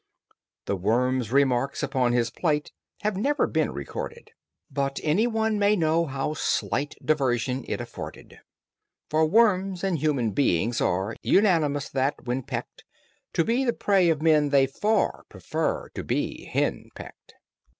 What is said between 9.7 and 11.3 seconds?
and human beings are